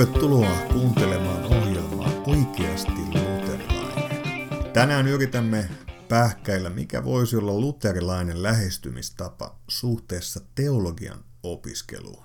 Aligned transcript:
Tervetuloa 0.00 0.56
kuuntelemaan 0.72 1.44
ohjelmaa 1.44 2.22
Oikeasti 2.26 3.00
luterilainen. 3.06 4.72
Tänään 4.72 5.06
yritämme 5.06 5.70
pähkäillä, 6.08 6.70
mikä 6.70 7.04
voisi 7.04 7.36
olla 7.36 7.60
luterilainen 7.60 8.42
lähestymistapa 8.42 9.58
suhteessa 9.68 10.40
teologian 10.54 11.24
opiskeluun. 11.42 12.24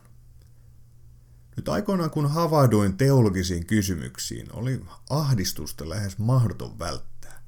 Nyt 1.57 1.69
aikoinaan 1.69 2.09
kun 2.09 2.29
havahduin 2.29 2.97
teologisiin 2.97 3.65
kysymyksiin, 3.65 4.47
oli 4.53 4.81
ahdistusta 5.09 5.89
lähes 5.89 6.17
mahdoton 6.17 6.79
välttää. 6.79 7.43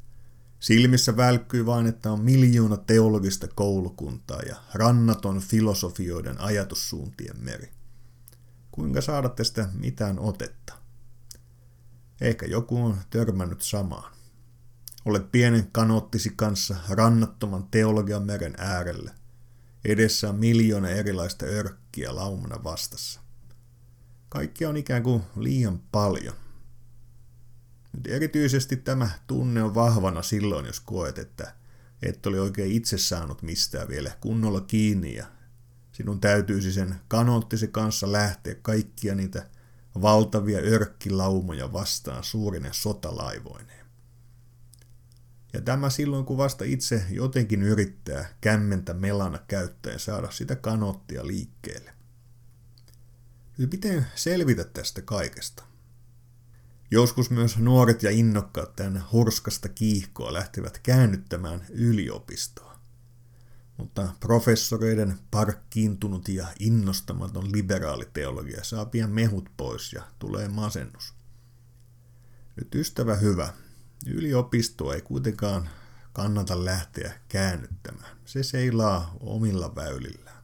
Silmissä 0.60 1.18
välkkyi 1.18 1.66
vain, 1.66 1.88
että 1.88 2.12
on 2.12 2.22
miljoona 2.22 2.78
teologista 2.78 3.48
koulukuntaa 3.56 4.42
ja 4.42 4.56
rannaton 4.74 5.40
filosofioiden 5.40 6.42
ajatussuuntien 6.42 7.44
meri. 7.44 7.77
Kuinka 8.78 9.02
saada 9.02 9.30
tästä 9.30 9.70
mitään 9.74 10.20
otetta? 10.20 10.74
Ehkä 12.22 12.46
joku 12.46 12.86
on 12.86 12.98
törmännyt 13.10 13.62
samaan. 13.62 14.14
Olet 15.06 15.32
pienen 15.32 15.72
kanottisi 15.72 16.34
kanssa 16.36 16.76
rannattoman 16.90 17.68
teologian 17.72 18.24
meren 18.24 18.56
äärellä. 18.58 19.14
Edessä 19.86 20.30
on 20.30 20.36
miljoona 20.36 20.90
erilaista 20.90 21.46
örkkiä 21.46 22.16
laumana 22.16 22.64
vastassa. 22.64 23.20
Kaikki 24.30 24.66
on 24.66 24.78
ikään 24.78 25.04
kuin 25.04 25.24
liian 25.36 25.80
paljon. 25.92 26.36
Nyt 27.94 28.08
erityisesti 28.08 28.76
tämä 28.76 29.10
tunne 29.28 29.64
on 29.64 29.76
vahvana 29.76 30.22
silloin, 30.22 30.66
jos 30.66 30.80
koet, 30.80 31.18
että 31.18 31.56
et 32.02 32.26
ole 32.26 32.42
oikein 32.42 32.72
itse 32.72 32.98
saanut 32.98 33.42
mistään 33.42 33.88
vielä 33.88 34.12
kunnolla 34.22 34.62
kiinni 34.62 35.16
ja 35.16 35.37
sinun 35.98 36.22
täytyisi 36.22 36.72
sen 36.72 36.96
kanoottisi 37.08 37.68
kanssa 37.68 38.12
lähteä 38.12 38.56
kaikkia 38.56 39.16
niitä 39.16 39.50
valtavia 40.02 40.60
örkkilaumoja 40.60 41.74
vastaan 41.74 42.24
suurinen 42.24 42.74
sotalaivoineen. 42.74 43.86
Ja 45.54 45.62
tämä 45.62 45.90
silloin, 45.90 46.26
kun 46.26 46.38
vasta 46.38 46.66
itse 46.66 47.06
jotenkin 47.10 47.64
yrittää 47.64 48.30
kämmentä 48.42 48.94
melana 48.94 49.40
käyttäen 49.48 50.00
saada 50.00 50.32
sitä 50.32 50.56
kanottia 50.56 51.28
liikkeelle. 51.28 51.94
Nyt 53.58 53.72
miten 53.72 54.08
selvitä 54.16 54.64
tästä 54.64 55.02
kaikesta? 55.02 55.64
Joskus 56.92 57.30
myös 57.30 57.58
nuoret 57.58 58.04
ja 58.04 58.12
innokkaat 58.12 58.76
tämän 58.76 59.04
hurskasta 59.12 59.70
kiihkoa 59.70 60.34
lähtevät 60.34 60.80
käännyttämään 60.84 61.66
yliopistoa. 61.70 62.77
Mutta 63.78 64.08
professoreiden 64.20 65.20
parkkiintunut 65.32 66.30
ja 66.30 66.48
innostamaton 66.60 67.52
liberaaliteologia 67.52 68.64
saa 68.64 68.86
pian 68.86 69.10
mehut 69.10 69.50
pois 69.58 69.94
ja 69.94 70.04
tulee 70.20 70.48
masennus. 70.48 71.14
Nyt 72.56 72.76
ystävä 72.76 73.16
hyvä, 73.16 73.54
yliopistoa 74.06 74.94
ei 74.94 75.02
kuitenkaan 75.02 75.70
kannata 76.14 76.66
lähteä 76.66 77.14
käännyttämään. 77.30 78.18
Se 78.26 78.44
seilaa 78.44 79.16
omilla 79.20 79.76
väylillään. 79.76 80.44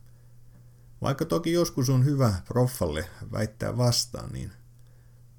Vaikka 1.01 1.25
toki 1.25 1.51
joskus 1.51 1.89
on 1.89 2.05
hyvä 2.05 2.33
proffalle 2.47 3.09
väittää 3.31 3.77
vastaan, 3.77 4.31
niin 4.31 4.51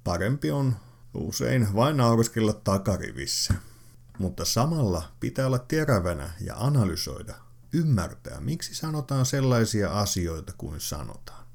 parempi 0.03 0.51
on 0.51 0.75
usein 1.13 1.73
vain 1.75 1.97
nauriskella 1.97 2.53
takarivissä. 2.53 3.53
Mutta 4.19 4.45
samalla 4.45 5.11
pitää 5.19 5.47
olla 5.47 5.59
terävänä 5.59 6.33
ja 6.41 6.55
analysoida, 6.57 7.35
ymmärtää, 7.77 8.41
miksi 8.41 8.75
sanotaan 8.75 9.25
sellaisia 9.25 9.99
asioita 9.99 10.53
kuin 10.57 10.81
sanotaan. 10.81 11.45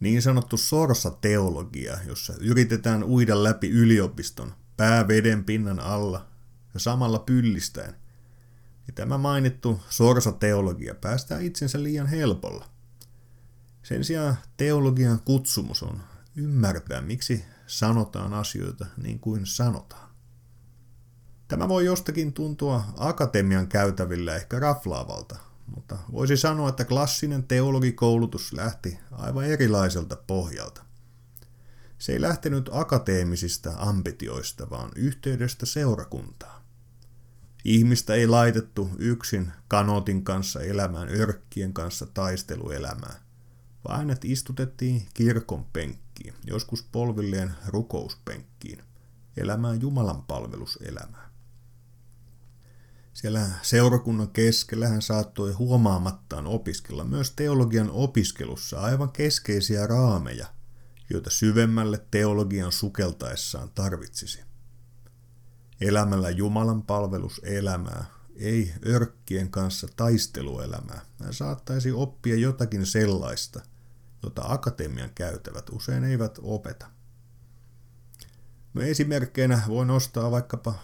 Niin 0.00 0.22
sanottu 0.22 0.56
sorsa-teologia, 0.56 1.98
jossa 2.06 2.34
yritetään 2.40 3.04
uida 3.04 3.42
läpi 3.42 3.70
yliopiston 3.70 4.54
pää 4.76 5.08
veden 5.08 5.44
pinnan 5.44 5.80
alla 5.80 6.28
ja 6.74 6.80
samalla 6.80 7.18
pyllistäen, 7.18 7.94
niin 8.86 8.94
tämä 8.94 9.18
mainittu 9.18 9.80
sorsa-teologia 9.88 10.94
päästää 10.94 11.40
itsensä 11.40 11.82
liian 11.82 12.06
helpolla– 12.06 12.70
sen 13.82 14.04
sijaan 14.04 14.36
teologian 14.56 15.20
kutsumus 15.20 15.82
on 15.82 16.02
ymmärtää, 16.36 17.00
miksi 17.00 17.44
sanotaan 17.66 18.34
asioita 18.34 18.86
niin 18.96 19.20
kuin 19.20 19.46
sanotaan. 19.46 20.09
Tämä 21.50 21.68
voi 21.68 21.84
jostakin 21.84 22.32
tuntua 22.32 22.84
akatemian 22.96 23.68
käytävillä 23.68 24.36
ehkä 24.36 24.58
raflaavalta, 24.58 25.36
mutta 25.66 25.98
voisi 26.12 26.36
sanoa, 26.36 26.68
että 26.68 26.84
klassinen 26.84 27.44
teologikoulutus 27.44 28.52
lähti 28.52 28.98
aivan 29.12 29.44
erilaiselta 29.44 30.16
pohjalta. 30.26 30.84
Se 31.98 32.12
ei 32.12 32.20
lähtenyt 32.20 32.70
akateemisista 32.72 33.72
ambitioista, 33.76 34.70
vaan 34.70 34.90
yhteydestä 34.96 35.66
seurakuntaa. 35.66 36.64
Ihmistä 37.64 38.14
ei 38.14 38.26
laitettu 38.26 38.90
yksin 38.98 39.52
kanotin 39.68 40.24
kanssa 40.24 40.60
elämään 40.60 41.08
örkkien 41.08 41.72
kanssa 41.72 42.06
taisteluelämään 42.14 43.20
vaan 43.88 43.98
hänet 43.98 44.24
istutettiin 44.24 45.06
kirkon 45.14 45.64
penkkiin, 45.72 46.34
joskus 46.46 46.82
polvilleen 46.92 47.54
rukouspenkkiin, 47.66 48.82
elämään 49.36 49.80
Jumalan 49.80 50.22
palveluselämää. 50.22 51.29
Siellä 53.12 53.46
seurakunnan 53.62 54.30
keskellä 54.30 54.88
hän 54.88 55.02
saattoi 55.02 55.52
huomaamattaan 55.52 56.46
opiskella 56.46 57.04
myös 57.04 57.30
teologian 57.30 57.90
opiskelussa 57.90 58.80
aivan 58.80 59.12
keskeisiä 59.12 59.86
raameja, 59.86 60.46
joita 61.10 61.30
syvemmälle 61.30 62.04
teologian 62.10 62.72
sukeltaessaan 62.72 63.70
tarvitsisi. 63.74 64.40
Elämällä 65.80 66.30
Jumalan 66.30 66.82
palveluselämää, 66.82 68.04
ei 68.36 68.74
örkkien 68.86 69.50
kanssa 69.50 69.88
taisteluelämää. 69.96 71.00
Hän 71.22 71.34
saattaisi 71.34 71.92
oppia 71.92 72.36
jotakin 72.36 72.86
sellaista, 72.86 73.60
jota 74.22 74.42
akatemian 74.44 75.10
käytävät 75.14 75.70
usein 75.70 76.04
eivät 76.04 76.38
opeta. 76.42 76.86
No 78.74 78.82
esimerkkeinä 78.82 79.62
voi 79.68 79.86
nostaa 79.86 80.30
vaikkapa 80.30 80.74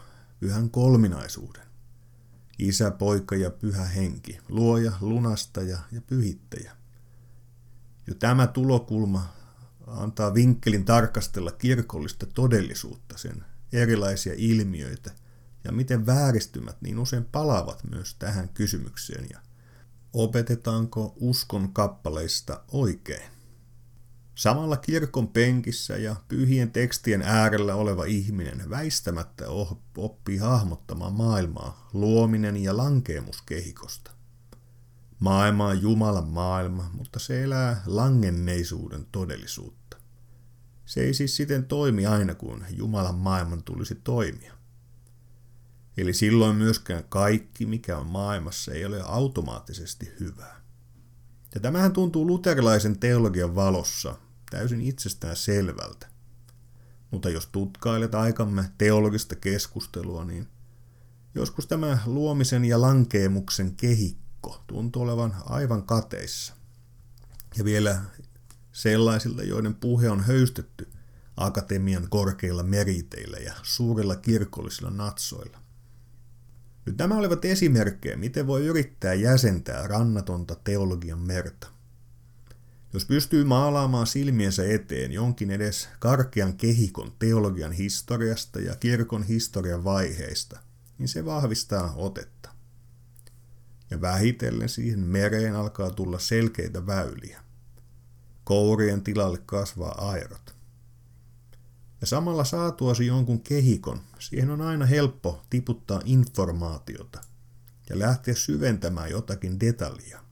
pyhän 0.40 0.70
kolminaisuuden. 0.70 1.65
Isä, 2.58 2.90
poika 2.90 3.36
ja 3.36 3.50
pyhä 3.50 3.84
henki, 3.84 4.38
luoja, 4.48 4.92
lunastaja 5.00 5.78
ja 5.92 6.00
pyhittäjä. 6.00 6.76
Jo 8.06 8.14
tämä 8.14 8.46
tulokulma 8.46 9.28
antaa 9.86 10.34
vinkkelin 10.34 10.84
tarkastella 10.84 11.52
kirkollista 11.52 12.26
todellisuutta, 12.26 13.18
sen 13.18 13.44
erilaisia 13.72 14.34
ilmiöitä 14.36 15.10
ja 15.64 15.72
miten 15.72 16.06
vääristymät 16.06 16.76
niin 16.82 16.98
usein 16.98 17.24
palaavat 17.24 17.84
myös 17.90 18.14
tähän 18.14 18.48
kysymykseen 18.48 19.26
ja 19.30 19.40
opetetaanko 20.12 21.14
uskon 21.16 21.72
kappaleista 21.72 22.60
oikein. 22.72 23.35
Samalla 24.36 24.76
kirkon 24.76 25.28
penkissä 25.28 25.96
ja 25.96 26.16
pyhien 26.28 26.70
tekstien 26.70 27.22
äärellä 27.22 27.74
oleva 27.74 28.04
ihminen 28.04 28.70
väistämättä 28.70 29.44
oppii 29.96 30.38
hahmottamaan 30.38 31.12
maailmaa 31.12 31.88
luominen 31.92 32.56
ja 32.56 32.76
lankeemuskehikosta. 32.76 34.10
Maailma 35.18 35.66
on 35.66 35.82
Jumalan 35.82 36.28
maailma, 36.28 36.90
mutta 36.92 37.18
se 37.18 37.42
elää 37.42 37.82
langenneisuuden 37.86 39.06
todellisuutta. 39.12 39.96
Se 40.86 41.00
ei 41.00 41.14
siis 41.14 41.36
siten 41.36 41.64
toimi 41.64 42.06
aina 42.06 42.34
kuin 42.34 42.64
Jumalan 42.70 43.14
maailman 43.14 43.62
tulisi 43.62 43.94
toimia. 43.94 44.54
Eli 45.96 46.12
silloin 46.12 46.56
myöskään 46.56 47.04
kaikki, 47.08 47.66
mikä 47.66 47.98
on 47.98 48.06
maailmassa, 48.06 48.72
ei 48.72 48.84
ole 48.84 49.02
automaattisesti 49.02 50.12
hyvää. 50.20 50.60
Ja 51.54 51.60
tämähän 51.60 51.92
tuntuu 51.92 52.26
luterilaisen 52.26 52.98
teologian 52.98 53.54
valossa 53.54 54.16
täysin 54.50 54.80
itsestään 54.80 55.36
selvältä. 55.36 56.06
Mutta 57.10 57.30
jos 57.30 57.46
tutkailet 57.46 58.14
aikamme 58.14 58.70
teologista 58.78 59.36
keskustelua, 59.36 60.24
niin 60.24 60.48
joskus 61.34 61.66
tämä 61.66 61.98
luomisen 62.06 62.64
ja 62.64 62.80
lankeemuksen 62.80 63.76
kehikko 63.76 64.64
tuntuu 64.66 65.02
olevan 65.02 65.34
aivan 65.44 65.82
kateissa. 65.82 66.54
Ja 67.58 67.64
vielä 67.64 68.00
sellaisilta, 68.72 69.42
joiden 69.42 69.74
puhe 69.74 70.10
on 70.10 70.20
höystetty 70.20 70.88
akatemian 71.36 72.06
korkeilla 72.08 72.62
meriteillä 72.62 73.36
ja 73.36 73.54
suurilla 73.62 74.16
kirkollisilla 74.16 74.90
natsoilla. 74.90 75.58
Nyt 76.86 76.98
nämä 76.98 77.16
olivat 77.16 77.44
esimerkkejä, 77.44 78.16
miten 78.16 78.46
voi 78.46 78.66
yrittää 78.66 79.14
jäsentää 79.14 79.86
rannatonta 79.86 80.54
teologian 80.64 81.18
merta. 81.18 81.75
Jos 82.92 83.04
pystyy 83.04 83.44
maalaamaan 83.44 84.06
silmiensä 84.06 84.64
eteen 84.64 85.12
jonkin 85.12 85.50
edes 85.50 85.88
karkean 85.98 86.56
kehikon 86.56 87.12
teologian 87.18 87.72
historiasta 87.72 88.60
ja 88.60 88.76
kirkon 88.76 89.22
historian 89.22 89.84
vaiheista, 89.84 90.60
niin 90.98 91.08
se 91.08 91.24
vahvistaa 91.24 91.94
otetta. 91.96 92.50
Ja 93.90 94.00
vähitellen 94.00 94.68
siihen 94.68 95.00
mereen 95.00 95.56
alkaa 95.56 95.90
tulla 95.90 96.18
selkeitä 96.18 96.86
väyliä. 96.86 97.42
Kourien 98.44 99.02
tilalle 99.02 99.38
kasvaa 99.46 100.10
airot. 100.10 100.56
Ja 102.00 102.06
samalla 102.06 102.44
saatuasi 102.44 103.06
jonkun 103.06 103.40
kehikon, 103.40 104.00
siihen 104.18 104.50
on 104.50 104.60
aina 104.60 104.86
helppo 104.86 105.42
tiputtaa 105.50 106.00
informaatiota 106.04 107.20
ja 107.90 107.98
lähteä 107.98 108.34
syventämään 108.34 109.10
jotakin 109.10 109.60
detaljia. 109.60 110.25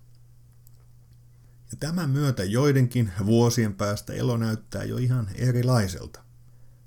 Tämän 1.81 2.11
myötä 2.11 2.45
joidenkin 2.45 3.13
vuosien 3.27 3.75
päästä 3.75 4.13
elo 4.13 4.37
näyttää 4.37 4.85
jo 4.85 4.97
ihan 4.97 5.29
erilaiselta. 5.35 6.25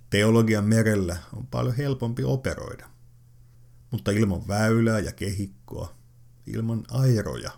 Teologian 0.09 0.65
merellä 0.65 1.17
on 1.33 1.47
paljon 1.47 1.75
helpompi 1.75 2.23
operoida. 2.23 2.89
Mutta 3.91 4.11
ilman 4.11 4.47
väylää 4.47 4.99
ja 4.99 5.11
kehikkoa, 5.11 5.95
ilman 6.45 6.83
airoja, 6.91 7.51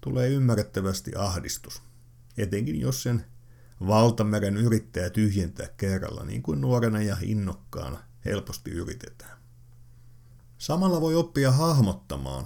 tulee 0.00 0.28
ymmärrettävästi 0.28 1.12
ahdistus. 1.16 1.82
Etenkin 2.36 2.80
jos 2.80 3.02
sen 3.02 3.24
valtameren 3.86 4.56
yrittää 4.56 5.10
tyhjentää 5.10 5.68
kerralla, 5.76 6.24
niin 6.24 6.42
kuin 6.42 6.60
nuorena 6.60 7.02
ja 7.02 7.16
innokkaana 7.22 7.98
helposti 8.24 8.70
yritetään. 8.70 9.38
Samalla 10.58 11.00
voi 11.00 11.14
oppia 11.14 11.52
hahmottamaan, 11.52 12.44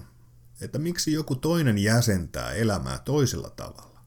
että 0.61 0.79
miksi 0.79 1.13
joku 1.13 1.35
toinen 1.35 1.79
jäsentää 1.79 2.53
elämää 2.53 2.99
toisella 2.99 3.51
tavalla. 3.51 3.98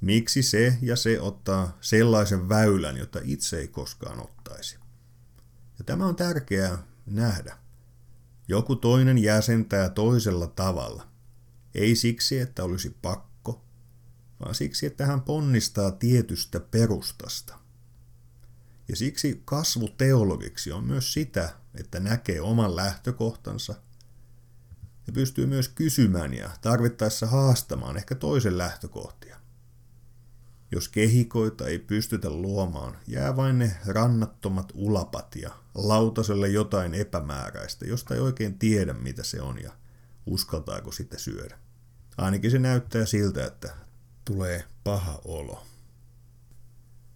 Miksi 0.00 0.42
se 0.42 0.78
ja 0.82 0.96
se 0.96 1.20
ottaa 1.20 1.78
sellaisen 1.80 2.48
väylän, 2.48 2.96
jota 2.96 3.20
itse 3.24 3.58
ei 3.58 3.68
koskaan 3.68 4.22
ottaisi. 4.22 4.78
Ja 5.78 5.84
tämä 5.84 6.06
on 6.06 6.16
tärkeää 6.16 6.78
nähdä. 7.06 7.58
Joku 8.48 8.76
toinen 8.76 9.18
jäsentää 9.18 9.88
toisella 9.88 10.46
tavalla. 10.46 11.08
Ei 11.74 11.96
siksi, 11.96 12.38
että 12.38 12.64
olisi 12.64 12.96
pakko, 13.02 13.64
vaan 14.40 14.54
siksi, 14.54 14.86
että 14.86 15.06
hän 15.06 15.20
ponnistaa 15.20 15.90
tietystä 15.90 16.60
perustasta. 16.60 17.58
Ja 18.88 18.96
siksi 18.96 19.42
kasvu 19.44 19.88
teologiksi 19.88 20.72
on 20.72 20.84
myös 20.84 21.12
sitä, 21.12 21.54
että 21.74 22.00
näkee 22.00 22.40
oman 22.40 22.76
lähtökohtansa 22.76 23.74
ja 25.06 25.12
pystyy 25.12 25.46
myös 25.46 25.68
kysymään 25.68 26.34
ja 26.34 26.50
tarvittaessa 26.60 27.26
haastamaan 27.26 27.96
ehkä 27.96 28.14
toisen 28.14 28.58
lähtökohtia. 28.58 29.45
Jos 30.72 30.88
kehikoita 30.88 31.66
ei 31.66 31.78
pystytä 31.78 32.30
luomaan, 32.30 32.96
jää 33.06 33.36
vain 33.36 33.58
ne 33.58 33.76
rannattomat 33.86 34.72
ulapat 34.74 35.36
ja 35.36 35.50
lautaselle 35.74 36.48
jotain 36.48 36.94
epämääräistä, 36.94 37.86
josta 37.86 38.14
ei 38.14 38.20
oikein 38.20 38.58
tiedä 38.58 38.92
mitä 38.92 39.22
se 39.22 39.42
on 39.42 39.62
ja 39.62 39.72
uskaltaako 40.26 40.92
sitä 40.92 41.18
syödä. 41.18 41.58
Ainakin 42.18 42.50
se 42.50 42.58
näyttää 42.58 43.06
siltä, 43.06 43.46
että 43.46 43.74
tulee 44.24 44.64
paha 44.84 45.20
olo. 45.24 45.62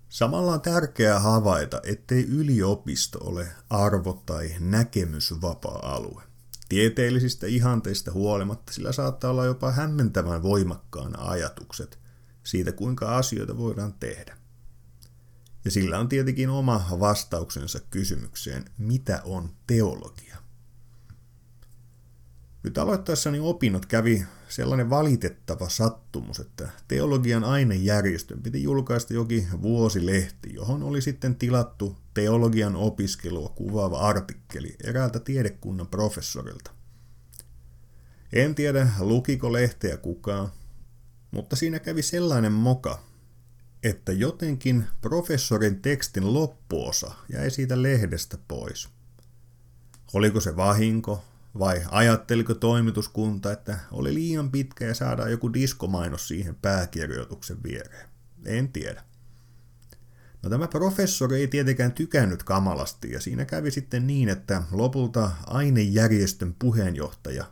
Samalla 0.09 0.53
on 0.53 0.61
tärkeää 0.61 1.19
havaita, 1.19 1.81
ettei 1.85 2.25
yliopisto 2.25 3.19
ole 3.23 3.49
arvo- 3.71 4.23
tai 4.27 4.55
näkemysvapaa 4.59 5.95
alue. 5.95 6.23
Tieteellisistä 6.69 7.47
ihanteista 7.47 8.13
huolimatta 8.13 8.73
sillä 8.73 8.93
saattaa 8.93 9.31
olla 9.31 9.45
jopa 9.45 9.71
hämmentävän 9.71 10.43
voimakkaana 10.43 11.25
ajatukset 11.25 12.00
siitä, 12.45 12.73
kuinka 12.73 13.17
asioita 13.17 13.57
voidaan 13.57 13.93
tehdä. 13.93 14.37
Ja 15.65 15.71
sillä 15.71 15.99
on 15.99 16.09
tietenkin 16.09 16.51
oma 16.51 16.87
vastauksensa 17.01 17.81
kysymykseen, 17.91 18.65
mitä 18.79 19.23
on 19.25 19.51
teologia. 19.67 20.37
Nyt 22.63 22.79
aloittaessani 22.79 23.41
opinnot 23.41 23.87
kävi 23.87 24.27
sellainen 24.49 24.91
valitettava 24.91 25.69
sattumus, 25.69 26.41
että 26.41 26.69
teologian 26.89 27.45
ainejärjestön 27.45 28.43
piti 28.43 28.63
julkaista 28.63 29.15
jokin 29.15 29.49
vuosilehti, 29.63 30.55
johon 30.55 30.83
oli 30.83 31.03
sitten 31.03 31.37
tilattu 31.37 31.97
teologian 32.15 32.77
opiskelua 32.77 33.49
kuvaava 33.49 33.99
artikkeli 33.99 34.77
eräältä 34.85 35.21
tiedekunnan 35.21 35.87
professorilta. 35.87 36.71
En 38.33 38.55
tiedä, 38.55 38.89
lukiko 38.99 39.53
lehteä 39.53 39.97
kukaan, 39.97 40.49
mutta 41.31 41.57
siinä 41.57 41.79
kävi 41.79 42.03
sellainen 42.03 42.53
moka, 42.53 43.03
että 43.83 44.13
jotenkin 44.13 44.87
professorin 45.01 45.83
tekstin 45.83 46.35
loppuosa 46.35 47.15
jäi 47.33 47.51
siitä 47.51 47.83
lehdestä 47.83 48.39
pois. 48.49 48.89
Oliko 50.13 50.41
se 50.41 50.57
vahinko 50.57 51.25
vai 51.59 51.83
ajatteliko 51.91 52.55
toimituskunta, 52.55 53.53
että 53.53 53.79
oli 53.93 54.15
liian 54.15 54.51
pitkä 54.51 54.85
ja 54.85 54.95
saadaan 54.95 55.31
joku 55.31 55.53
diskomainos 55.53 56.29
siihen 56.29 56.55
pääkirjoituksen 56.55 57.63
viereen? 57.63 58.09
En 58.45 58.73
tiedä. 58.73 59.05
No 60.43 60.51
tämä 60.51 60.69
professori 60.69 61.37
ei 61.37 61.49
tietenkään 61.49 61.93
tykännyt 61.93 62.43
kamalasti 62.43 63.13
ja 63.13 63.21
siinä 63.21 63.45
kävi 63.45 63.71
sitten 63.71 64.07
niin, 64.07 64.29
että 64.29 64.63
lopulta 64.73 65.31
ainejärjestön 65.47 66.55
puheenjohtaja 66.59 67.45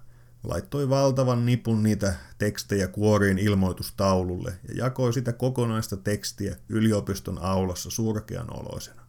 laittoi 0.48 0.88
valtavan 0.88 1.46
nipun 1.46 1.82
niitä 1.82 2.14
tekstejä 2.38 2.88
kuoriin 2.88 3.38
ilmoitustaululle 3.38 4.58
ja 4.68 4.74
jakoi 4.84 5.12
sitä 5.12 5.32
kokonaista 5.32 5.96
tekstiä 5.96 6.56
yliopiston 6.68 7.38
aulassa 7.42 7.90
surkean 7.90 8.56
oloisena. 8.56 9.02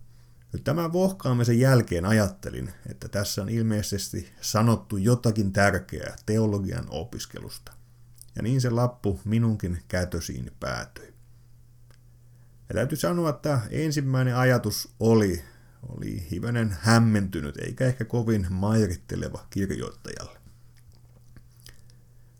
Nyt 0.53 0.63
tämän 0.63 0.94
vohkaamisen 0.94 1.59
jälkeen 1.59 2.06
ajattelin, 2.06 2.74
että 2.89 3.07
tässä 3.07 3.41
on 3.41 3.50
ilmeisesti 3.50 4.31
sanottu 4.41 4.97
jotakin 4.97 5.53
tärkeää 5.53 6.15
teologian 6.25 6.86
opiskelusta. 6.89 7.74
Ja 8.35 8.42
niin 8.44 8.62
se 8.62 8.69
lappu 8.69 9.19
minunkin 9.25 9.83
käytösiin 9.88 10.51
päätyi. 10.59 11.13
Ja 12.69 12.75
täytyy 12.75 12.97
sanoa, 12.97 13.30
että 13.30 13.59
ensimmäinen 13.69 14.35
ajatus 14.35 14.94
oli, 15.00 15.44
oli 15.89 16.27
hivenen 16.31 16.77
hämmentynyt 16.80 17.57
eikä 17.57 17.85
ehkä 17.85 18.06
kovin 18.06 18.47
mairitteleva 18.50 19.47
kirjoittajalle. 19.50 20.38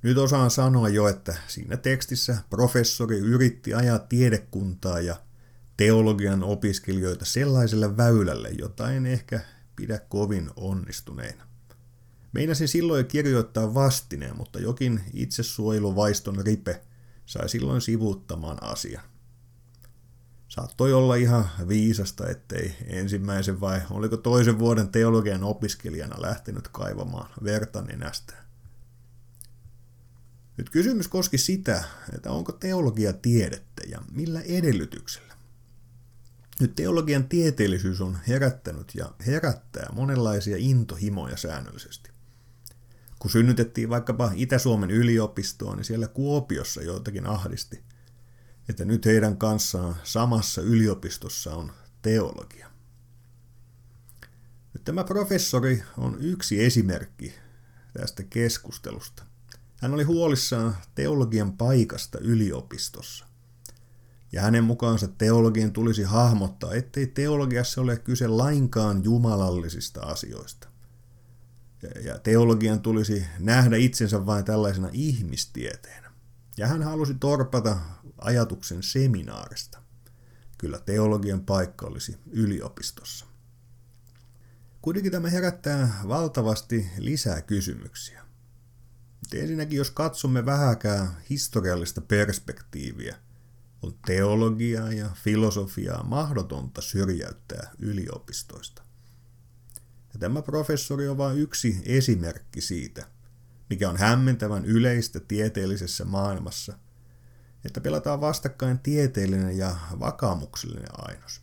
Nyt 0.02 0.18
osaan 0.18 0.52
sanoa 0.52 0.90
jo, 0.90 1.08
että 1.08 1.36
siinä 1.48 1.78
tekstissä 1.78 2.38
professori 2.50 3.18
yritti 3.18 3.74
ajaa 3.74 4.00
tiedekuntaa 4.00 5.00
ja 5.00 5.16
teologian 5.78 6.44
opiskelijoita 6.44 7.26
sellaiselle 7.26 7.98
väylälle, 7.98 8.50
jota 8.50 8.92
en 8.92 9.06
ehkä 9.06 9.40
pidä 9.76 10.00
kovin 10.00 10.50
onnistuneena. 10.56 11.48
Meinasin 12.34 12.68
silloin 12.68 13.06
kirjoittaa 13.06 13.74
vastineen, 13.74 14.38
mutta 14.38 14.60
jokin 14.60 15.04
itsesuojeluvaiston 15.14 16.46
ripe 16.46 16.82
sai 17.26 17.50
silloin 17.50 17.82
sivuuttamaan 17.82 18.64
asian. 18.64 19.04
Saattoi 20.48 20.94
olla 20.94 21.16
ihan 21.16 21.50
viisasta, 21.68 22.30
ettei 22.30 22.76
ensimmäisen 22.86 23.62
vai 23.62 23.82
oliko 23.92 24.18
toisen 24.18 24.60
vuoden 24.60 24.90
teologian 24.90 25.44
opiskelijana 25.44 26.22
lähtenyt 26.22 26.68
kaivamaan 26.68 27.30
verta 27.44 27.82
nenästään. 27.82 28.49
Nyt 30.60 30.70
kysymys 30.70 31.08
koski 31.08 31.38
sitä, 31.38 31.84
että 32.14 32.32
onko 32.32 32.52
teologia 32.52 33.14
tiedettä 33.14 33.82
ja 33.88 34.02
millä 34.12 34.42
edellytyksellä. 34.42 35.34
Nyt 36.60 36.76
teologian 36.76 37.30
tieteellisyys 37.30 38.02
on 38.02 38.18
herättänyt 38.28 38.96
ja 38.96 39.14
herättää 39.26 39.90
monenlaisia 39.94 40.58
intohimoja 40.60 41.38
säännöllisesti. 41.38 42.10
Kun 43.20 43.32
synnytettiin 43.32 43.90
vaikkapa 43.90 44.32
Itä-Suomen 44.36 44.92
yliopistoon, 44.92 45.78
niin 45.78 45.86
siellä 45.86 46.08
Kuopiossa 46.08 46.82
joitakin 46.82 47.28
ahdisti, 47.28 47.84
että 48.70 48.86
nyt 48.86 49.06
heidän 49.06 49.38
kanssaan 49.38 49.96
samassa 50.04 50.62
yliopistossa 50.62 51.56
on 51.56 51.72
teologia. 52.02 52.72
Nyt 54.74 54.84
tämä 54.84 55.04
professori 55.04 55.84
on 55.98 56.18
yksi 56.20 56.66
esimerkki 56.66 57.34
tästä 57.94 58.24
keskustelusta. 58.24 59.29
Hän 59.82 59.94
oli 59.94 60.04
huolissaan 60.04 60.78
teologian 60.96 61.58
paikasta 61.58 62.20
yliopistossa. 62.20 63.26
Ja 64.32 64.42
hänen 64.42 64.64
mukaansa 64.64 65.08
teologian 65.08 65.72
tulisi 65.72 66.04
hahmottaa, 66.04 66.74
ettei 66.74 67.08
teologiassa 67.08 67.82
ole 67.82 67.98
kyse 67.98 68.28
lainkaan 68.28 69.04
jumalallisista 69.04 70.02
asioista. 70.02 70.68
Ja 72.04 72.20
teologian 72.20 72.80
tulisi 72.82 73.26
nähdä 73.40 73.78
itsensä 73.78 74.26
vain 74.26 74.46
tällaisena 74.46 74.90
ihmistieteenä. 74.94 76.12
Ja 76.58 76.68
hän 76.68 76.84
halusi 76.84 77.14
torpata 77.14 77.78
ajatuksen 78.18 78.84
seminaarista. 78.84 79.82
Kyllä 80.58 80.80
teologian 80.80 81.42
paikka 81.42 81.86
olisi 81.86 82.18
yliopistossa. 82.32 83.26
Kuitenkin 84.82 85.12
tämä 85.12 85.30
herättää 85.30 86.02
valtavasti 86.08 86.90
lisää 86.98 87.42
kysymyksiä. 87.42 88.29
Ensinnäkin, 89.34 89.78
jos 89.78 89.92
katsomme 89.92 90.46
vähäkään 90.46 91.18
historiallista 91.30 92.02
perspektiiviä– 92.02 93.16
on 93.82 93.94
teologiaa 94.06 94.94
ja 94.94 95.10
filosofiaa 95.24 96.04
mahdotonta 96.04 96.82
syrjäyttää 96.82 97.72
yliopistoista. 97.80 98.84
Ja 100.14 100.20
tämä 100.20 100.42
professori 100.42 101.08
on 101.08 101.18
vain 101.18 101.38
yksi 101.38 101.82
esimerkki 101.86 102.62
siitä, 102.62 103.08
mikä 103.70 103.90
on 103.90 103.98
hämmentävän 103.98 104.66
yleistä 104.66 105.20
tieteellisessä 105.20 106.06
maailmassa, 106.06 106.74
että 107.66 107.82
pelataan 107.82 108.22
vastakkain 108.22 108.80
tieteellinen 108.80 109.58
ja 109.58 109.76
vakaamuksellinen 110.00 111.08
ainos. 111.10 111.42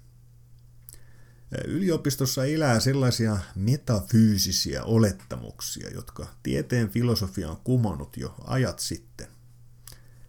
Yliopistossa 1.66 2.44
elää 2.44 2.80
sellaisia 2.80 3.38
metafyysisiä 3.54 4.84
olettamuksia, 4.84 5.90
jotka 5.90 6.26
tieteen 6.42 6.88
filosofia 6.88 7.50
on 7.50 7.60
kumonnut 7.64 8.16
jo 8.16 8.34
ajat 8.44 8.78
sitten. 8.78 9.26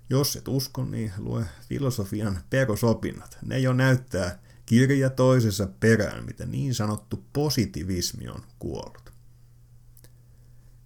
Jos 0.10 0.36
et 0.36 0.48
usko, 0.48 0.86
niin 0.86 1.14
lue 1.18 1.46
filosofian 1.70 2.44
perusopinnat. 2.50 3.38
Ne 3.46 3.60
jo 3.60 3.74
näyttää 3.74 4.40
kirja 4.66 5.10
toisessa 5.10 5.68
perään, 5.80 6.26
mitä 6.26 6.46
niin 6.46 6.76
sanottu 6.76 7.26
positivismi 7.34 8.30
on 8.30 8.44
kuollut. 8.60 9.14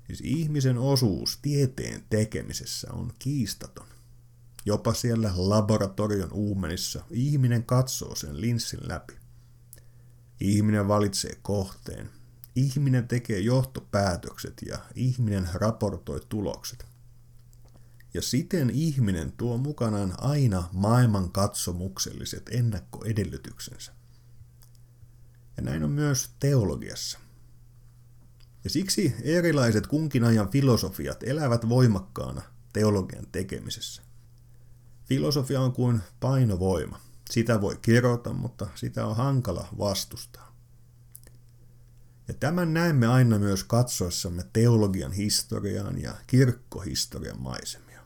Siis 0.07 0.21
ihmisen 0.23 0.77
osuus 0.77 1.39
tieteen 1.41 2.03
tekemisessä 2.09 2.93
on 2.93 3.13
kiistaton. 3.19 3.87
Jopa 4.65 4.93
siellä 4.93 5.31
laboratorion 5.35 6.33
uumenissa 6.33 7.03
ihminen 7.09 7.63
katsoo 7.63 8.15
sen 8.15 8.41
linssin 8.41 8.87
läpi. 8.87 9.20
Ihminen 10.41 10.87
valitsee 10.87 11.39
kohteen. 11.41 12.09
Ihminen 12.55 13.07
tekee 13.07 13.39
johtopäätökset 13.39 14.61
ja 14.65 14.77
ihminen 14.95 15.49
raportoi 15.53 16.21
tulokset. 16.29 16.85
Ja 18.13 18.21
siten 18.21 18.69
ihminen 18.69 19.31
tuo 19.31 19.57
mukanaan 19.57 20.13
aina 20.17 20.69
maailman 20.71 21.31
katsomukselliset 21.31 22.49
ennakkoedellytyksensä. 22.49 23.93
Ja 25.57 25.63
näin 25.63 25.83
on 25.83 25.91
myös 25.91 26.29
teologiassa. 26.39 27.19
Ja 28.63 28.69
siksi 28.69 29.15
erilaiset 29.23 29.87
kunkin 29.87 30.23
ajan 30.23 30.49
filosofiat 30.49 31.23
elävät 31.23 31.69
voimakkaana 31.69 32.41
teologian 32.73 33.27
tekemisessä. 33.31 34.01
Filosofia 35.05 35.61
on 35.61 35.73
kuin 35.73 36.01
painovoima. 36.19 37.10
Sitä 37.31 37.61
voi 37.61 37.77
kirjoita, 37.81 38.33
mutta 38.33 38.67
sitä 38.75 39.05
on 39.05 39.15
hankala 39.15 39.67
vastustaa. 39.77 40.55
Ja 42.27 42.33
tämän 42.33 42.73
näemme 42.73 43.07
aina 43.07 43.39
myös 43.39 43.63
katsoessamme 43.63 44.43
teologian 44.53 45.11
historiaan 45.11 46.01
ja 46.01 46.15
kirkkohistorian 46.27 47.41
maisemia. 47.41 48.01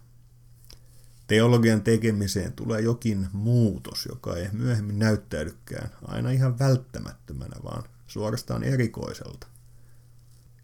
Teologian 1.28 1.82
tekemiseen 1.82 2.54
tulee 2.54 2.82
jokin 2.82 3.28
muutos, 3.34 4.06
joka 4.06 4.38
ei 4.38 4.50
myöhemmin 4.52 5.00
näyttäydykään 5.00 5.90
aina 6.04 6.30
ihan 6.30 6.60
välttämättömänä, 6.60 7.56
vaan 7.64 7.84
suorastaan 8.08 8.64
erikoiselta. 8.64 9.48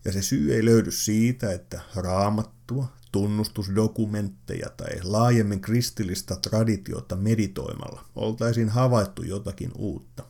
Ja 0.05 0.11
se 0.11 0.21
syy 0.21 0.55
ei 0.55 0.65
löydy 0.65 0.91
siitä, 0.91 1.51
että 1.51 1.81
raamattua, 1.95 2.87
tunnustusdokumentteja 3.11 4.69
tai 4.69 5.03
laajemmin 5.03 5.61
kristillistä 5.61 6.35
traditiota 6.35 7.15
meditoimalla 7.15 8.05
oltaisiin 8.15 8.69
havaittu 8.69 9.23
jotakin 9.23 9.71
uutta, 9.77 10.23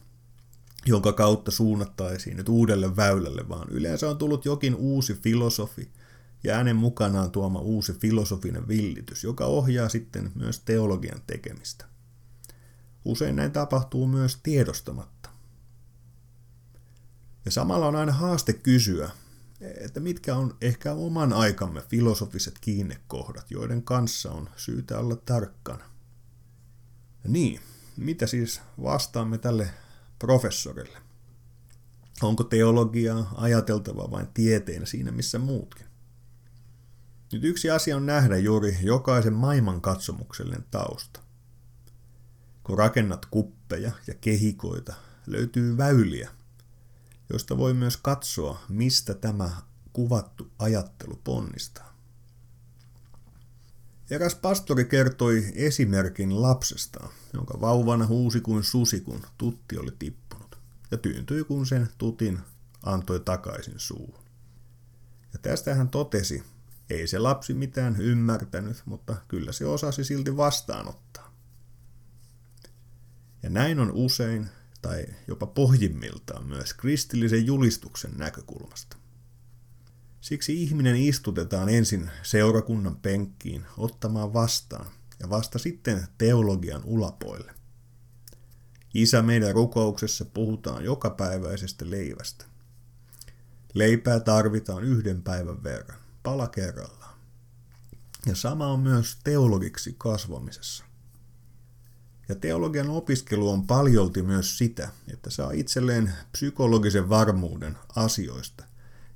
jonka 0.85 1.13
kautta 1.13 1.51
suunnattaisiin 1.51 2.37
nyt 2.37 2.49
uudelle 2.49 2.95
väylälle, 2.95 3.49
vaan 3.49 3.69
yleensä 3.69 4.09
on 4.09 4.17
tullut 4.17 4.45
jokin 4.45 4.75
uusi 4.75 5.13
filosofi 5.13 5.91
ja 6.43 6.55
hänen 6.55 6.75
mukanaan 6.75 7.31
tuoma 7.31 7.59
uusi 7.59 7.93
filosofinen 7.93 8.67
villitys, 8.67 9.23
joka 9.23 9.45
ohjaa 9.45 9.89
sitten 9.89 10.31
myös 10.35 10.59
teologian 10.59 11.21
tekemistä. 11.27 11.85
Usein 13.05 13.35
näin 13.35 13.51
tapahtuu 13.51 14.07
myös 14.07 14.39
tiedostamatta. 14.43 15.29
Ja 17.45 17.51
samalla 17.51 17.87
on 17.87 17.95
aina 17.95 18.11
haaste 18.11 18.53
kysyä, 18.53 19.09
että 19.61 19.99
mitkä 19.99 20.35
on 20.35 20.57
ehkä 20.61 20.93
oman 20.93 21.33
aikamme 21.33 21.81
filosofiset 21.81 22.59
kiinnekohdat, 22.61 23.51
joiden 23.51 23.83
kanssa 23.83 24.31
on 24.31 24.49
syytä 24.55 24.99
olla 24.99 25.15
tarkkana. 25.15 25.85
Niin, 27.27 27.59
mitä 27.97 28.27
siis 28.27 28.61
vastaamme 28.83 29.37
tälle 29.37 29.69
professorille? 30.19 30.97
Onko 32.21 32.43
teologiaa 32.43 33.33
ajateltava 33.35 34.11
vain 34.11 34.27
tieteenä 34.33 34.85
siinä 34.85 35.11
missä 35.11 35.39
muutkin? 35.39 35.85
Nyt 37.33 37.43
yksi 37.43 37.69
asia 37.69 37.95
on 37.95 38.05
nähdä 38.05 38.37
juuri 38.37 38.77
jokaisen 38.81 39.33
maailman 39.33 39.81
katsomuksellinen 39.81 40.65
tausta. 40.71 41.19
Kun 42.63 42.77
rakennat 42.77 43.25
kuppeja 43.25 43.91
ja 44.07 44.13
kehikoita, 44.21 44.93
löytyy 45.27 45.77
väyliä, 45.77 46.29
josta 47.33 47.57
voi 47.57 47.73
myös 47.73 47.97
katsoa, 47.97 48.61
mistä 48.69 49.13
tämä 49.13 49.51
kuvattu 49.93 50.51
ajattelu 50.59 51.19
ponnistaa. 51.23 51.91
Eräs 54.09 54.35
pastori 54.35 54.85
kertoi 54.85 55.51
esimerkin 55.55 56.41
lapsesta, 56.41 57.07
jonka 57.33 57.61
vauvana 57.61 58.07
huusi 58.07 58.41
kuin 58.41 58.63
susi, 58.63 59.01
kun 59.01 59.21
tutti 59.37 59.77
oli 59.77 59.91
tippunut, 59.99 60.57
ja 60.91 60.97
tyyntyi, 60.97 61.43
kun 61.43 61.65
sen 61.65 61.89
tutin 61.97 62.39
antoi 62.83 63.19
takaisin 63.19 63.79
suuhun. 63.79 64.23
Ja 65.33 65.39
tästä 65.41 65.75
hän 65.75 65.89
totesi, 65.89 66.43
ei 66.89 67.07
se 67.07 67.19
lapsi 67.19 67.53
mitään 67.53 68.01
ymmärtänyt, 68.01 68.81
mutta 68.85 69.15
kyllä 69.27 69.51
se 69.51 69.65
osasi 69.65 70.03
silti 70.03 70.37
vastaanottaa. 70.37 71.33
Ja 73.43 73.49
näin 73.49 73.79
on 73.79 73.91
usein 73.91 74.49
tai 74.81 75.05
jopa 75.27 75.47
pohjimmiltaan 75.47 76.45
myös 76.45 76.73
kristillisen 76.73 77.45
julistuksen 77.45 78.11
näkökulmasta. 78.17 78.97
Siksi 80.21 80.63
ihminen 80.63 80.95
istutetaan 80.95 81.69
ensin 81.69 82.09
seurakunnan 82.23 82.95
penkkiin 82.95 83.65
ottamaan 83.77 84.33
vastaan 84.33 84.85
ja 85.19 85.29
vasta 85.29 85.59
sitten 85.59 86.07
teologian 86.17 86.81
ulapoille. 86.83 87.53
Isä 88.93 89.21
meidän 89.21 89.53
rukouksessa 89.55 90.25
puhutaan 90.25 90.83
jokapäiväisestä 90.83 91.89
leivästä. 91.89 92.45
Leipää 93.73 94.19
tarvitaan 94.19 94.83
yhden 94.83 95.21
päivän 95.23 95.63
verran, 95.63 95.99
pala 96.23 96.47
kerrallaan. 96.47 97.15
Ja 98.25 98.35
sama 98.35 98.67
on 98.67 98.79
myös 98.79 99.17
teologiksi 99.23 99.95
kasvamisessa. 99.97 100.90
Ja 102.31 102.35
teologian 102.35 102.89
opiskelu 102.89 103.49
on 103.49 103.67
paljolti 103.67 104.21
myös 104.21 104.57
sitä, 104.57 104.89
että 105.13 105.29
saa 105.29 105.51
itselleen 105.51 106.13
psykologisen 106.31 107.09
varmuuden 107.09 107.77
asioista, 107.95 108.63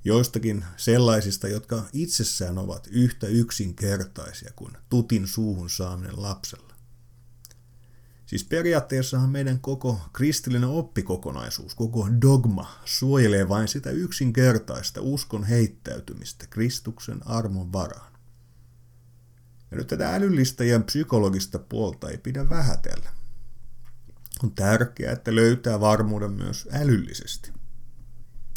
joistakin 0.04 0.64
sellaisista, 0.76 1.48
jotka 1.48 1.82
itsessään 1.92 2.58
ovat 2.58 2.88
yhtä 2.90 3.26
yksinkertaisia 3.26 4.50
kuin 4.56 4.72
tutin 4.88 5.26
suuhun 5.26 5.70
saaminen 5.70 6.22
lapsella. 6.22 6.74
Siis 8.26 8.44
periaatteessahan 8.44 9.30
meidän 9.30 9.60
koko 9.60 10.00
kristillinen 10.12 10.68
oppikokonaisuus, 10.68 11.74
koko 11.74 12.08
dogma, 12.20 12.80
suojelee 12.84 13.48
vain 13.48 13.68
sitä 13.68 13.90
yksinkertaista 13.90 15.00
uskon 15.00 15.44
heittäytymistä 15.44 16.46
Kristuksen 16.46 17.26
armon 17.26 17.72
varaan. 17.72 18.15
Ja 19.70 19.76
nyt 19.76 19.86
tätä 19.86 20.14
älyllistä 20.14 20.64
ja 20.64 20.80
psykologista 20.80 21.58
puolta 21.58 22.08
ei 22.10 22.18
pidä 22.18 22.48
vähätellä. 22.48 23.10
On 24.42 24.52
tärkeää, 24.52 25.12
että 25.12 25.34
löytää 25.34 25.80
varmuuden 25.80 26.32
myös 26.32 26.68
älyllisesti. 26.72 27.52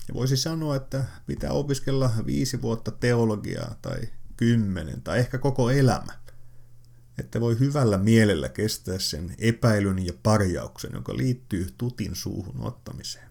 Ja 0.07 0.13
voisi 0.13 0.37
sanoa, 0.37 0.75
että 0.75 1.03
pitää 1.25 1.51
opiskella 1.51 2.11
viisi 2.25 2.61
vuotta 2.61 2.91
teologiaa 2.91 3.75
tai 3.81 4.01
kymmenen 4.37 5.01
tai 5.01 5.19
ehkä 5.19 5.37
koko 5.37 5.69
elämä, 5.69 6.19
että 7.17 7.41
voi 7.41 7.59
hyvällä 7.59 7.97
mielellä 7.97 8.49
kestää 8.49 8.99
sen 8.99 9.35
epäilyn 9.37 10.05
ja 10.05 10.13
parjauksen, 10.23 10.91
joka 10.93 11.17
liittyy 11.17 11.67
tutin 11.77 12.15
suuhun 12.15 12.61
ottamiseen. 12.61 13.29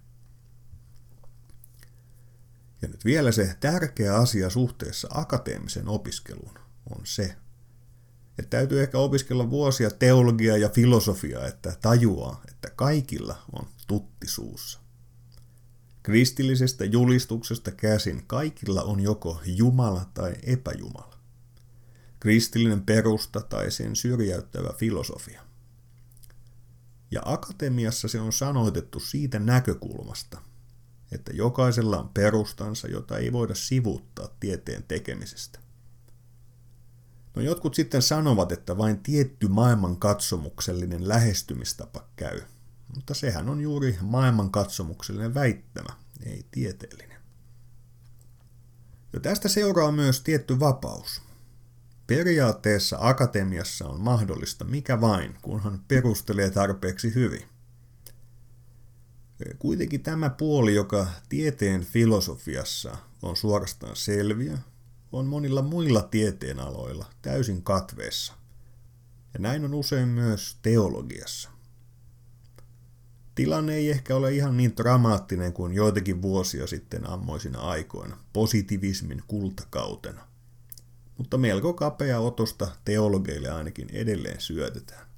Ja 2.83 2.89
nyt 2.89 3.05
vielä 3.05 3.33
se 3.33 3.57
tärkeä 3.61 4.17
asia 4.17 4.51
suhteessa 4.51 5.09
akateemisen 5.11 5.89
opiskeluun 5.89 6.59
on 6.91 7.01
se, 7.05 7.37
että 8.39 8.51
täytyy 8.51 8.83
ehkä 8.83 8.99
opiskella 8.99 9.51
vuosia 9.51 9.91
teologiaa 9.91 10.57
ja 10.57 10.69
filosofiaa, 10.69 11.47
että 11.47 11.77
tajuaa, 11.83 12.43
että 12.49 12.71
kaikilla 12.71 13.43
on 13.53 13.67
tutti 13.87 14.27
suussa. 14.29 14.81
Kristillisestä 16.03 16.85
julistuksesta 16.85 17.71
käsin 17.71 18.27
kaikilla 18.27 18.83
on 18.83 19.01
joko 19.01 19.41
Jumala 19.47 20.11
tai 20.15 20.35
epäjumala. 20.43 21.19
Kristillinen 22.21 22.83
perusta 22.83 23.41
tai 23.41 23.71
sen 23.71 23.97
syrjäyttävä 23.97 24.73
filosofia. 24.79 25.43
Ja 27.11 27.23
akatemiassa 27.25 28.09
se 28.09 28.21
on 28.21 28.33
sanoitettu 28.33 29.01
siitä 29.01 29.39
näkökulmasta, 29.39 30.41
että 31.13 31.33
jokaisella 31.33 31.99
on 31.99 32.09
perustansa, 32.09 32.89
jota 32.89 33.19
ei 33.19 33.33
voida 33.33 33.55
sivuuttaa 33.55 34.29
tieteen 34.41 34.85
tekemisestä. 34.89 35.59
No 37.37 37.43
jotkut 37.43 37.75
sitten 37.75 38.03
sanovat, 38.03 38.53
että 38.53 38.79
vain 38.79 38.99
tietty 38.99 39.49
maailmankatsomuksellinen 39.49 41.09
lähestymistapa 41.09 42.09
käy, 42.17 42.41
mutta 42.95 43.15
sehän 43.15 43.49
on 43.49 43.61
juuri 43.61 43.99
maailmankatsomuksellinen 44.01 45.35
väittämä, 45.35 45.91
ei 46.27 46.47
tieteellinen. 46.51 47.19
Ja 49.13 49.21
tästä 49.21 49.49
seuraa 49.49 49.93
myös 49.93 50.21
tietty 50.21 50.61
vapaus. 50.61 51.23
Periaatteessa 52.07 52.97
akatemiassa 53.01 53.89
on 53.89 54.01
mahdollista 54.01 54.65
mikä 54.65 55.01
vain, 55.01 55.35
kunhan 55.43 55.85
perustelee 55.89 56.51
tarpeeksi 56.51 57.15
hyvin. 57.15 57.43
Kuitenkin 59.59 60.03
tämä 60.03 60.31
puoli, 60.31 60.75
joka 60.75 61.07
tieteen 61.29 61.85
filosofiassa 61.85 62.97
on 63.23 63.37
suorastaan 63.37 63.97
selviä, 63.97 64.59
on 65.13 65.27
monilla 65.27 65.63
muilla 65.63 66.03
tieteenaloilla 66.03 67.07
täysin 67.23 67.63
katveessa. 67.63 68.33
Ja 69.35 69.41
näin 69.41 69.65
on 69.65 69.75
usein 69.75 70.09
myös 70.09 70.57
teologiassa. 70.63 71.51
Tilanne 73.35 73.75
ei 73.75 73.91
ehkä 73.91 74.17
ole 74.17 74.35
ihan 74.35 74.57
niin 74.57 74.77
dramaattinen 74.77 75.53
kuin 75.53 75.73
joitakin 75.73 76.23
vuosia 76.23 76.67
sitten 76.67 77.11
ammoisina 77.11 77.61
aikoina, 77.61 78.17
positivismin 78.33 79.23
kultakautena. 79.27 80.29
Mutta 81.19 81.39
melko 81.39 81.73
kapea 81.73 82.21
otosta 82.21 82.69
teologeille 82.85 83.51
ainakin 83.51 83.89
edelleen 83.93 84.41
syötetään. 84.41 85.09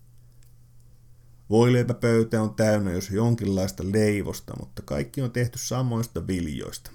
Voileipäpöytä 1.50 2.42
on 2.42 2.54
täynnä 2.54 2.92
jos 2.92 3.10
jonkinlaista 3.10 3.82
leivosta, 3.92 4.54
mutta 4.60 4.82
kaikki 4.82 5.22
on 5.22 5.30
tehty 5.30 5.58
samoista 5.58 6.26
viljoista. 6.26 6.90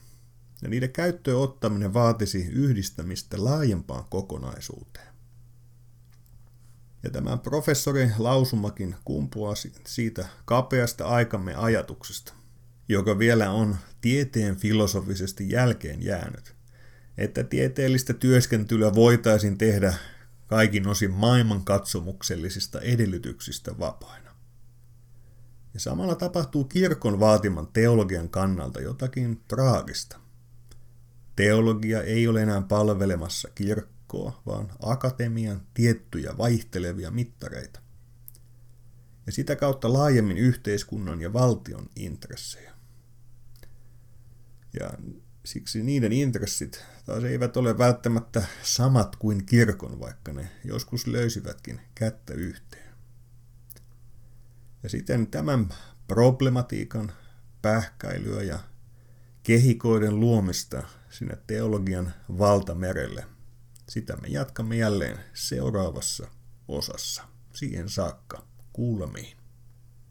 Ja 0.62 0.70
niiden 0.70 0.92
käyttöön 0.92 1.38
ottaminen 1.38 1.94
vaatisi 1.94 2.46
yhdistämistä 2.46 3.44
laajempaan 3.44 4.06
kokonaisuuteen. 4.10 5.16
Ja 7.04 7.10
tämä 7.10 7.38
professori 7.38 8.10
lausumakin 8.18 8.96
kumpuaa 9.06 9.54
siitä 9.88 10.26
kapeasta 10.46 11.06
aikamme 11.06 11.56
ajatuksesta, 11.56 12.34
joka 12.90 13.20
vielä 13.20 13.52
on 13.52 13.76
tieteen 14.02 14.56
filosofisesti 14.56 15.50
jälkeen 15.50 16.04
jäänyt, 16.04 16.56
että 17.18 17.44
tieteellistä 17.44 18.14
työskentelyä 18.14 18.94
voitaisiin 18.94 19.58
tehdä 19.58 19.94
kaikin 20.48 20.88
osin 20.88 21.12
maailmankatsomuksellisista 21.12 22.82
edellytyksistä 22.82 23.80
vapaina. 23.80 24.36
Ja 25.74 25.80
samalla 25.80 26.16
tapahtuu 26.16 26.64
kirkon 26.64 27.20
vaatiman 27.20 27.68
teologian 27.68 28.30
kannalta 28.30 28.82
jotakin 28.82 29.42
traagista. 29.48 30.25
Teologia 31.36 32.02
ei 32.02 32.28
ole 32.28 32.42
enää 32.42 32.62
palvelemassa 32.62 33.50
kirkkoa, 33.56 34.42
vaan 34.46 34.72
akatemian 34.80 35.62
tiettyjä 35.74 36.38
vaihtelevia 36.38 37.12
mittareita. 37.12 37.80
Ja 39.26 39.32
sitä 39.32 39.56
kautta 39.56 39.94
laajemmin 39.94 40.38
yhteiskunnan 40.38 41.22
ja 41.22 41.34
valtion 41.34 41.90
intressejä. 41.96 42.72
Ja 44.80 44.94
siksi 45.46 45.84
niiden 45.84 46.12
intressit 46.12 46.86
taas 47.06 47.24
eivät 47.24 47.58
ole 47.58 47.78
välttämättä 47.78 48.46
samat 48.64 49.16
kuin 49.16 49.46
kirkon, 49.46 50.00
vaikka 50.00 50.34
ne 50.34 50.52
joskus 50.64 51.08
löysivätkin 51.08 51.82
kättä 51.96 52.34
yhteen. 52.34 52.96
Ja 54.84 54.90
sitten 54.90 55.28
tämän 55.28 55.70
problematiikan 56.08 57.12
pähkäilyä 57.62 58.44
ja 58.44 58.60
kehikoiden 59.46 60.20
luomista 60.20 60.84
sinne 61.10 61.38
teologian 61.48 62.14
valtamerelle. 62.38 63.26
Sitä 63.90 64.16
me 64.16 64.28
jatkamme 64.28 64.78
jälleen 64.78 65.20
seuraavassa 65.34 66.28
osassa. 66.68 67.24
Siihen 67.54 67.90
saakka 67.90 68.48
kuulemiin. 68.74 69.38